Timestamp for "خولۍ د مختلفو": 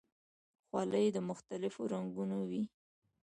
0.67-1.81